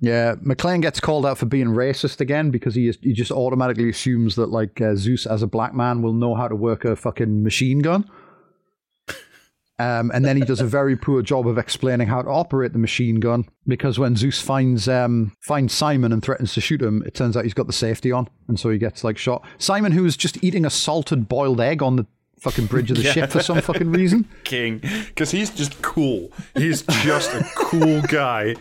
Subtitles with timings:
[0.00, 4.36] Yeah, McClane gets called out for being racist again because he he just automatically assumes
[4.36, 7.42] that like uh, Zeus as a black man will know how to work a fucking
[7.42, 8.08] machine gun.
[9.80, 12.80] Um, and then he does a very poor job of explaining how to operate the
[12.80, 17.14] machine gun because when Zeus finds um, finds Simon and threatens to shoot him, it
[17.14, 19.46] turns out he's got the safety on, and so he gets like shot.
[19.58, 22.06] Simon, who is just eating a salted boiled egg on the
[22.40, 23.12] fucking bridge of the Yeah.
[23.12, 24.28] ship for some fucking reason.
[24.42, 26.32] King, because he's just cool.
[26.56, 28.56] He's just a cool guy.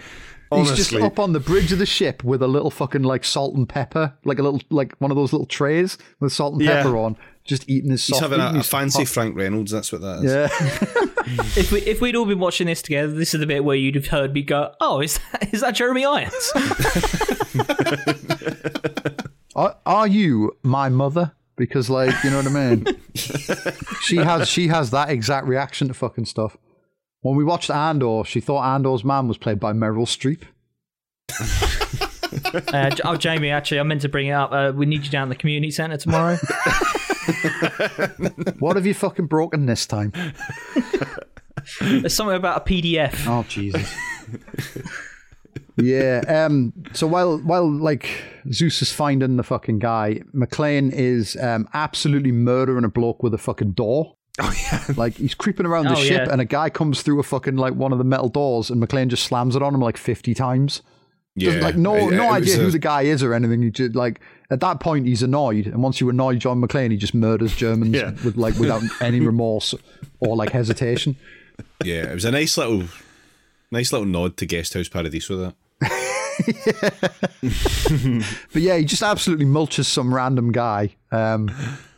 [0.54, 3.56] He's just up on the bridge of the ship with a little fucking like salt
[3.56, 6.84] and pepper, like a little like one of those little trays with salt and Yeah.
[6.84, 8.32] pepper on, just eating his He's soft.
[8.32, 9.72] having a, eating a fancy hot- Frank Reynolds.
[9.72, 10.32] That's what that is.
[10.32, 10.48] Yeah,
[11.58, 13.96] If we if we'd all been watching this together, this is the bit where you'd
[13.96, 16.52] have heard me go, "Oh, is that, is that Jeremy Irons?"
[19.56, 21.32] are, are you my mother?
[21.56, 22.86] Because like you know what I mean.
[24.02, 26.56] she has she has that exact reaction to fucking stuff.
[27.22, 30.44] When we watched Andor, she thought Andor's man was played by Meryl Streep.
[32.74, 34.52] uh, oh, Jamie, actually, I meant to bring it up.
[34.52, 36.38] Uh, we need you down at the community centre tomorrow.
[38.60, 40.14] What have you fucking broken this time?
[41.82, 43.28] There's something about a PDF.
[43.28, 43.94] Oh Jesus.
[45.78, 46.22] yeah.
[46.28, 46.74] Um.
[46.94, 48.10] So while while like
[48.52, 53.38] Zeus is finding the fucking guy, McClane is um absolutely murdering a bloke with a
[53.38, 54.16] fucking door.
[54.42, 56.32] Oh yeah, Like he's creeping around the Oh, ship, yeah.
[56.32, 59.08] and a guy comes through a fucking like one of the metal doors, and McClane
[59.08, 60.82] just slams it on him like fifty times.
[61.38, 63.62] Doesn't- like no It- no idea was who the guy is or anything.
[63.62, 66.98] He just like at that point he's annoyed, and once you annoy John McClane, he
[66.98, 68.12] just murders Germans Yeah.
[68.24, 69.74] with like without any remorse
[70.20, 71.16] or like hesitation.
[71.84, 72.84] Yeah, it was a nice little,
[73.72, 75.56] nice little nod to Guest House Paradise with That
[78.54, 81.50] But yeah, he just absolutely mulches some random guy um,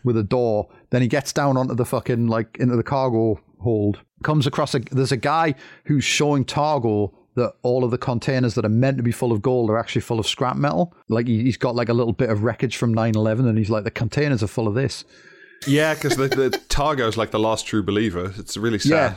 [0.04, 0.70] with a door.
[0.90, 4.00] Then he gets down onto the fucking like into the cargo hold.
[4.24, 5.56] Comes across a there's a guy
[5.86, 9.42] who's showing Targo that all of the containers that are meant to be full of
[9.42, 10.94] gold are actually full of scrap metal.
[11.08, 13.84] Like he, he's got like a little bit of wreckage from 9/11, and he's like
[13.84, 15.06] the containers are full of this.
[15.68, 18.34] yeah, because the, the Targo's like the last true believer.
[18.38, 18.90] It's really sad.
[18.90, 19.16] Yeah.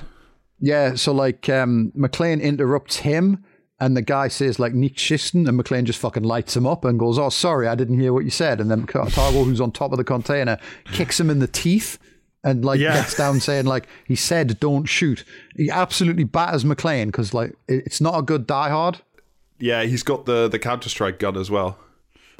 [0.65, 3.43] Yeah, so like um, McClane interrupts him
[3.83, 6.99] and the guy says like Nick Schisten and McClane just fucking lights him up and
[7.01, 8.61] goes, Oh, sorry, I didn't hear what you said.
[8.61, 10.57] And then Targo, who's on top of the container,
[10.93, 11.99] kicks him in the teeth
[12.45, 12.95] and like Yeah.
[12.95, 15.25] gets down saying like he said don't shoot.
[15.57, 19.01] He absolutely batters McClane because like it's not a good Die Hard.
[19.59, 21.77] Yeah, he's got the the Counter Strike gun as well.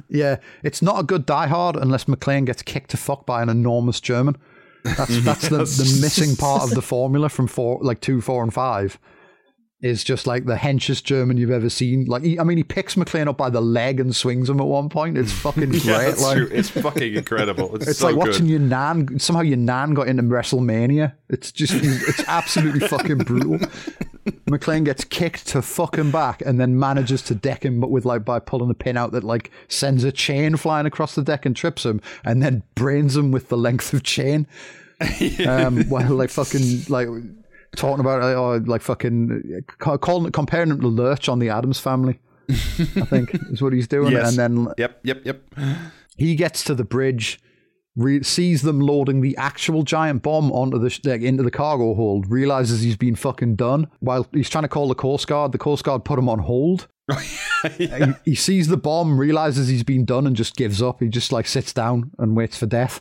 [0.09, 3.49] Yeah, it's not a good Die Hard unless McClane gets kicked to fuck by an
[3.49, 4.37] enormous German.
[4.85, 8.55] That's that's the, the missing part of the formula from four, like two, four, and
[8.55, 8.99] five.
[9.83, 12.05] Is just like the henchest German you've ever seen.
[12.05, 14.67] Like, he, I mean, he picks McClane up by the leg and swings him at
[14.67, 15.19] one point.
[15.19, 15.85] It's fucking great.
[15.85, 16.49] Yeah, that's like, true.
[16.53, 17.75] It's fucking incredible.
[17.75, 18.29] It's, it's so like good.
[18.29, 19.19] watching your nan.
[19.19, 21.15] Somehow your nan got into WrestleMania.
[21.29, 23.59] It's just, it's absolutely fucking brutal.
[24.47, 28.25] McClane gets kicked to fucking back and then manages to deck him, but with like
[28.25, 31.57] by pulling a pin out that like sends a chain flying across the deck and
[31.57, 34.47] trips him, and then brains him with the length of chain.
[35.45, 37.09] Um, while like fucking like
[37.77, 42.19] talking about uh, or like fucking calling comparing him to Lurch on the Addams Family.
[42.51, 44.37] I think is what he's doing, Yes.
[44.37, 45.43] and then Yep, yep, yep.
[46.17, 47.41] he gets to the bridge,
[47.97, 51.95] re- sees them loading the actual giant bomb onto the sh- like, into the cargo
[51.95, 53.89] hold, realizes he's been fucking done.
[54.01, 56.89] While he's trying to call the Coast Guard, the Coast Guard put him on hold.
[57.79, 57.89] he,
[58.25, 61.01] he sees the bomb, realizes he's been done, and just gives up.
[61.01, 63.01] He just like sits down and waits for death.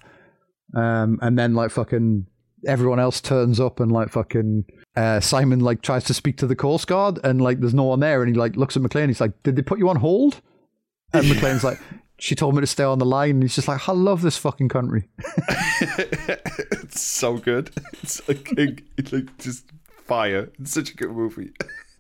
[0.76, 2.28] Um, and then like fucking
[2.68, 6.56] everyone else turns up and like fucking uh, Simon like tries to speak to the
[6.56, 9.08] Coast Guard and like there's no one there and he like looks at McClane.
[9.08, 10.42] He's like, "Did they put you on hold?"
[11.14, 11.80] And McClane's like,
[12.20, 14.38] "She told me to stay on the line." And he's just like, "I love this
[14.38, 15.10] fucking country."
[16.92, 17.72] It's so good.
[18.04, 18.52] It's like,
[18.98, 19.66] it's like just
[20.04, 20.52] fire.
[20.60, 21.52] It's such a good movie.